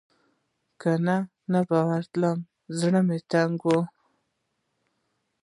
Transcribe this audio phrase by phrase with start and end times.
[0.81, 0.91] که
[1.51, 2.37] نه به ورتلم
[2.79, 2.99] زړه
[3.31, 3.83] تنګۍ و.